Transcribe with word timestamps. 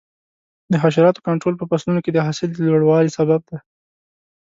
د 0.71 0.73
حشراتو 0.83 1.25
کنټرول 1.27 1.55
په 1.57 1.65
فصلونو 1.69 1.99
کې 2.05 2.11
د 2.13 2.19
حاصل 2.25 2.49
د 2.53 2.57
لوړوالي 2.69 3.11
سبب 3.17 3.41
دی. 3.49 3.57